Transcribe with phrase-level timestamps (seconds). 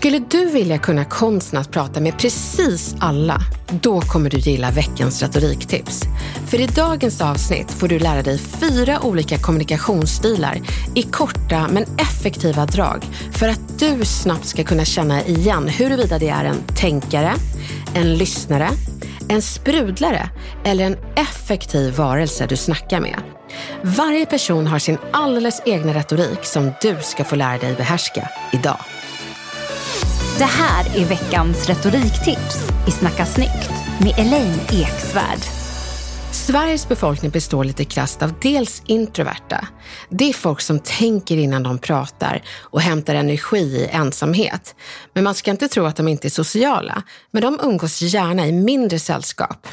[0.00, 3.40] Skulle du vilja kunna konsten att prata med precis alla?
[3.70, 6.02] Då kommer du gilla veckans retoriktips.
[6.46, 10.60] För i dagens avsnitt får du lära dig fyra olika kommunikationsstilar
[10.94, 16.28] i korta men effektiva drag för att du snabbt ska kunna känna igen huruvida det
[16.28, 17.32] är en tänkare,
[17.94, 18.68] en lyssnare,
[19.28, 20.30] en sprudlare
[20.64, 23.20] eller en effektiv varelse du snackar med.
[23.82, 28.78] Varje person har sin alldeles egna retorik som du ska få lära dig behärska idag.
[30.40, 35.38] Det här är veckans retoriktips i Snacka snyggt med Elaine Eksvärd.
[36.32, 39.68] Sveriges befolkning består lite krasst av dels introverta.
[40.08, 44.74] Det är folk som tänker innan de pratar och hämtar energi i ensamhet.
[45.12, 48.52] Men man ska inte tro att de inte är sociala, men de umgås gärna i
[48.52, 49.68] mindre sällskap.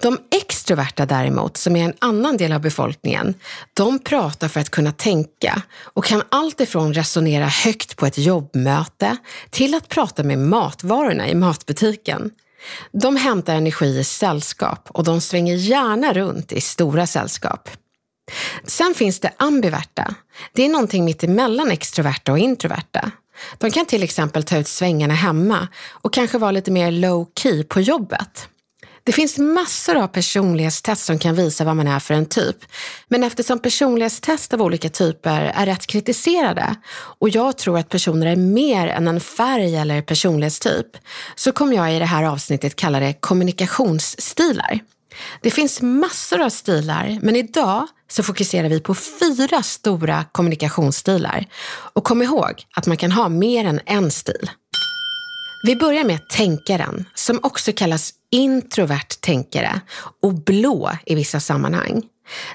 [0.00, 3.34] De extroverta däremot, som är en annan del av befolkningen,
[3.74, 9.16] de pratar för att kunna tänka och kan alltifrån resonera högt på ett jobbmöte
[9.50, 12.30] till att prata med matvarorna i matbutiken.
[12.92, 17.68] De hämtar energi i sällskap och de svänger gärna runt i stora sällskap.
[18.64, 20.14] Sen finns det ambiverta.
[20.52, 23.10] Det är någonting mitt emellan extroverta och introverta.
[23.58, 27.64] De kan till exempel ta ut svängarna hemma och kanske vara lite mer low key
[27.64, 28.48] på jobbet.
[29.04, 32.56] Det finns massor av personlighetstest som kan visa vad man är för en typ.
[33.08, 38.36] Men eftersom personlighetstest av olika typer är rätt kritiserade och jag tror att personer är
[38.36, 40.86] mer än en färg eller personlighetstyp
[41.34, 44.80] så kommer jag i det här avsnittet kalla det kommunikationsstilar.
[45.40, 51.46] Det finns massor av stilar, men idag så fokuserar vi på fyra stora kommunikationsstilar.
[51.92, 54.50] Och kom ihåg att man kan ha mer än en stil.
[55.66, 59.80] Vi börjar med tänkaren, som också kallas introvert tänkare
[60.22, 62.02] och blå i vissa sammanhang.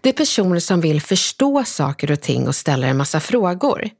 [0.00, 3.90] Det är personer som vill förstå saker och ting och ställer en massa frågor.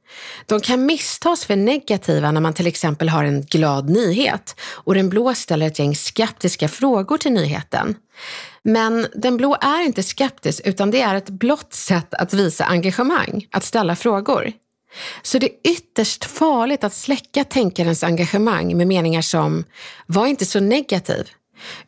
[0.45, 5.09] De kan misstas för negativa när man till exempel har en glad nyhet och den
[5.09, 7.95] blå ställer ett gäng skeptiska frågor till nyheten.
[8.63, 13.47] Men den blå är inte skeptisk utan det är ett blått sätt att visa engagemang,
[13.51, 14.51] att ställa frågor.
[15.21, 19.63] Så det är ytterst farligt att släcka tänkarens engagemang med meningar som
[20.05, 21.29] “var inte så negativ”.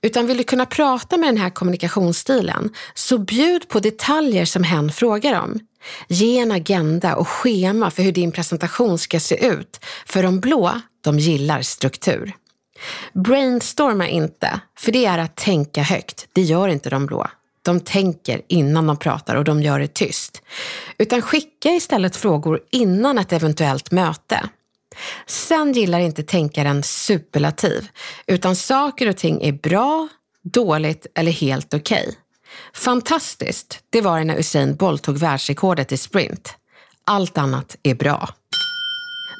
[0.01, 4.91] Utan vill du kunna prata med den här kommunikationsstilen, så bjud på detaljer som hen
[4.91, 5.59] frågar om.
[6.07, 10.81] Ge en agenda och schema för hur din presentation ska se ut, för de blå,
[11.01, 12.33] de gillar struktur.
[13.13, 16.27] Brainstorma inte, för det är att tänka högt.
[16.33, 17.27] Det gör inte de blå.
[17.61, 20.41] De tänker innan de pratar och de gör det tyst.
[20.97, 24.49] Utan skicka istället frågor innan ett eventuellt möte.
[25.25, 27.87] Sen gillar inte tänkaren superlativ,
[28.27, 30.07] utan saker och ting är bra,
[30.43, 32.03] dåligt eller helt okej.
[32.07, 32.15] Okay.
[32.73, 36.55] Fantastiskt, det var det när Usain Bolt tog världsrekordet i sprint.
[37.05, 38.29] Allt annat är bra.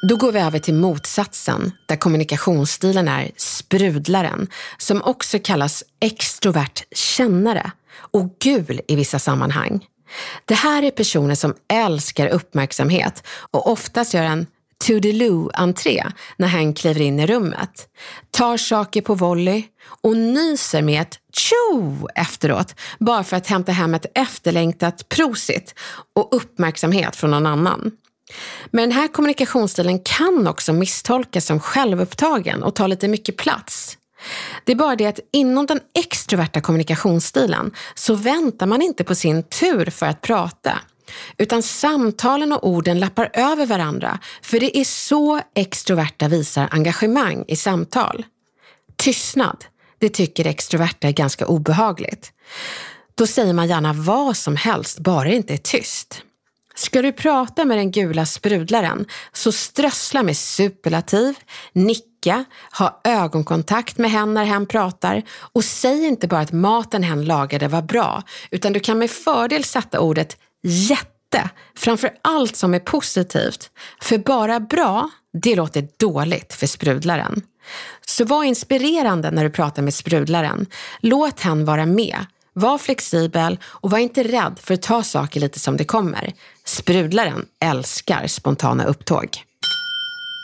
[0.08, 4.48] Då går vi över till motsatsen, där kommunikationsstilen är sprudlaren,
[4.78, 7.70] som också kallas extrovert kännare
[8.10, 9.86] och gul i vissa sammanhang.
[10.44, 14.46] Det här är personer som älskar uppmärksamhet och oftast gör en
[14.84, 16.04] toodaloo-entré
[16.36, 17.88] när han kliver in i rummet.
[18.30, 19.64] Tar saker på volley
[20.00, 25.74] och nyser med ett tjo efteråt bara för att hämta hem ett efterlängtat prosit
[26.14, 27.90] och uppmärksamhet från någon annan.
[28.70, 33.98] Men den här kommunikationsstilen kan också misstolkas som självupptagen och ta lite mycket plats.
[34.64, 39.42] Det är bara det att inom den extroverta kommunikationsstilen så väntar man inte på sin
[39.42, 40.78] tur för att prata.
[41.38, 47.56] Utan samtalen och orden lappar över varandra för det är så extroverta visar engagemang i
[47.56, 48.24] samtal.
[48.96, 49.64] Tystnad,
[49.98, 52.32] det tycker extroverta är ganska obehagligt.
[53.14, 56.22] Då säger man gärna vad som helst, bara det inte är tyst.
[56.74, 61.34] Ska du prata med den gula sprudlaren så strössla med superlativ,
[61.72, 62.44] nicka,
[62.78, 67.68] ha ögonkontakt med hen när hen pratar och säg inte bara att maten hen lagade
[67.68, 73.70] var bra, utan du kan med fördel sätta ordet jätte framför allt som är positivt.
[74.02, 75.10] För bara bra,
[75.42, 77.42] det låter dåligt för sprudlaren.
[78.06, 80.66] Så var inspirerande när du pratar med sprudlaren.
[81.00, 82.26] Låt hen vara med.
[82.52, 86.32] Var flexibel och var inte rädd för att ta saker lite som det kommer.
[86.64, 89.28] Sprudlaren älskar spontana upptåg.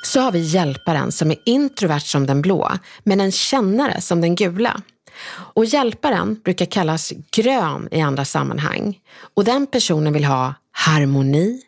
[0.05, 2.73] Så har vi hjälparen som är introvert som den blå,
[3.05, 4.81] men en kännare som den gula.
[5.29, 8.99] Och hjälparen brukar kallas grön i andra sammanhang.
[9.35, 11.63] Och den personen vill ha harmoni,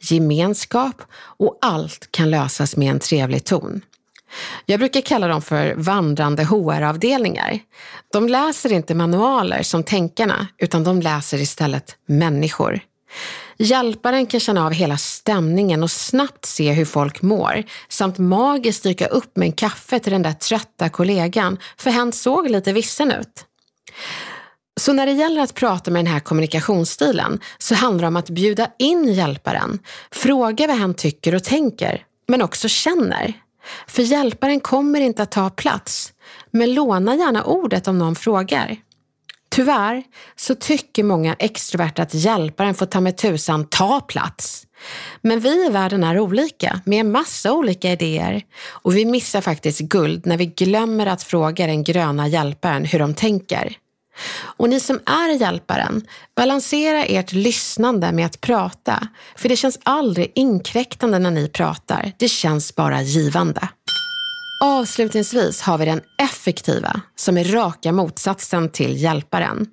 [0.00, 1.02] gemenskap
[1.38, 3.80] och allt kan lösas med en trevlig ton.
[4.66, 7.58] Jag brukar kalla dem för vandrande HR-avdelningar.
[8.12, 12.80] De läser inte manualer som tänkarna, utan de läser istället människor.
[13.58, 19.06] Hjälparen kan känna av hela stämningen och snabbt se hur folk mår, samt magiskt dyka
[19.06, 23.46] upp med en kaffe till den där trötta kollegan, för hen såg lite vissen ut.
[24.80, 28.30] Så när det gäller att prata med den här kommunikationsstilen så handlar det om att
[28.30, 29.78] bjuda in hjälparen,
[30.10, 33.32] fråga vad hen tycker och tänker, men också känner.
[33.86, 36.12] För hjälparen kommer inte att ta plats,
[36.50, 38.76] men låna gärna ordet om någon frågar.
[39.52, 40.02] Tyvärr
[40.36, 44.66] så tycker många extroverta att hjälparen får ta med tusan ta plats.
[45.20, 49.80] Men vi i världen är olika med en massa olika idéer och vi missar faktiskt
[49.80, 53.76] guld när vi glömmer att fråga den gröna hjälparen hur de tänker.
[54.56, 56.06] Och ni som är hjälparen,
[56.36, 59.08] balansera ert lyssnande med att prata.
[59.36, 62.12] För det känns aldrig inkräktande när ni pratar.
[62.18, 63.68] Det känns bara givande.
[64.64, 69.66] Avslutningsvis har vi den effektiva, som är raka motsatsen till hjälparen.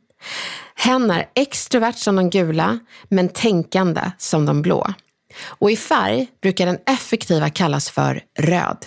[0.75, 4.93] Hen är extrovert som de gula, men tänkande som de blå.
[5.45, 8.85] Och i färg brukar den effektiva kallas för röd.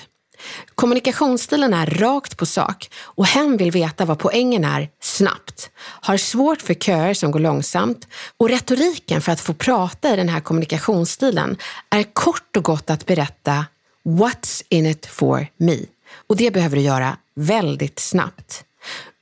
[0.74, 5.70] Kommunikationsstilen är rakt på sak och hen vill veta vad poängen är snabbt.
[5.78, 10.28] Har svårt för köer som går långsamt och retoriken för att få prata i den
[10.28, 11.56] här kommunikationsstilen
[11.90, 13.66] är kort och gott att berätta
[14.04, 15.78] What's in it for me?
[16.26, 18.64] Och det behöver du göra väldigt snabbt.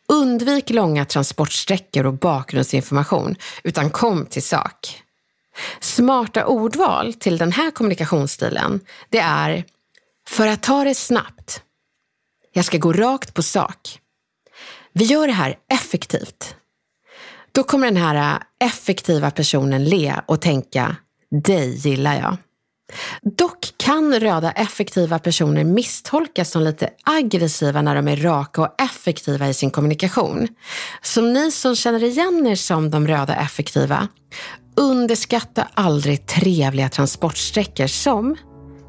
[0.09, 5.03] Undvik långa transportsträckor och bakgrundsinformation, utan kom till sak.
[5.81, 9.65] Smarta ordval till den här kommunikationsstilen, det är
[10.29, 11.63] för att ta det snabbt.
[12.53, 14.01] Jag ska gå rakt på sak.
[14.93, 16.55] Vi gör det här effektivt.
[17.53, 20.97] Då kommer den här äh, effektiva personen le och tänka,
[21.31, 22.37] dig gillar jag.
[23.23, 29.49] Dock kan röda effektiva personer misstolkas som lite aggressiva när de är raka och effektiva
[29.49, 30.49] i sin kommunikation.
[31.03, 34.09] Så ni som känner igen er som de röda effektiva,
[34.77, 38.37] underskatta aldrig trevliga transportsträckor som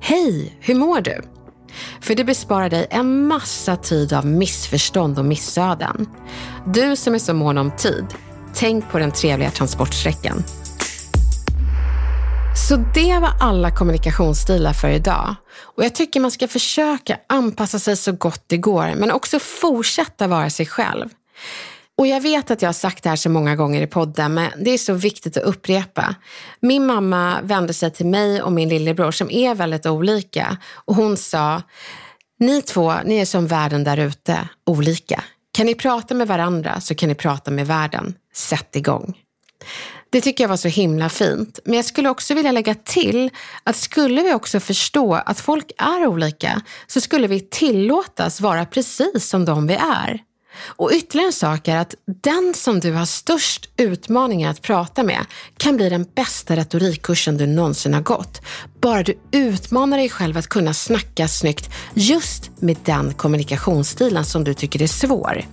[0.01, 1.21] Hej, hur mår du?
[2.01, 6.09] För det besparar dig en massa tid av missförstånd och missöden.
[6.68, 8.06] Du som är så mån om tid,
[8.54, 10.44] tänk på den trevliga transportsträckan.
[12.56, 15.36] Så det var alla kommunikationsstilar för idag.
[15.59, 20.27] Och jag tycker man ska försöka anpassa sig så gott det går, men också fortsätta
[20.27, 21.09] vara sig själv.
[21.98, 24.51] Och jag vet att jag har sagt det här så många gånger i podden, men
[24.57, 26.15] det är så viktigt att upprepa.
[26.59, 31.18] Min mamma vände sig till mig och min lillebror som är väldigt olika och hon
[31.18, 31.61] sa,
[32.40, 35.23] ni två, ni är som världen där ute, olika.
[35.54, 38.14] Kan ni prata med varandra så kan ni prata med världen.
[38.33, 39.18] Sätt igång.
[40.11, 41.59] Det tycker jag var så himla fint.
[41.65, 43.30] Men jag skulle också vilja lägga till
[43.63, 49.30] att skulle vi också förstå att folk är olika så skulle vi tillåtas vara precis
[49.30, 50.21] som de vi är.
[50.65, 55.25] Och ytterligare en sak är att den som du har störst utmaningar att prata med
[55.57, 58.41] kan bli den bästa retorikkursen du någonsin har gått.
[58.81, 64.53] Bara du utmanar dig själv att kunna snacka snyggt just med den kommunikationsstilen som du
[64.53, 65.45] tycker är svår.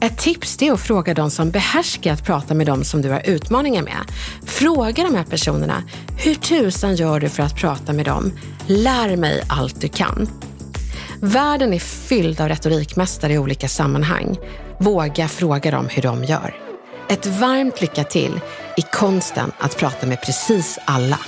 [0.00, 3.22] Ett tips är att fråga de som behärskar att prata med de som du har
[3.26, 4.12] utmaningar med.
[4.46, 5.82] Fråga de här personerna,
[6.18, 8.32] hur tusan gör du för att prata med dem?
[8.66, 10.28] Lär mig allt du kan.
[11.20, 14.36] Världen är fylld av retorikmästare i olika sammanhang.
[14.78, 16.54] Våga fråga dem hur de gör.
[17.08, 18.40] Ett varmt lycka till
[18.76, 21.18] i konsten att prata med precis alla.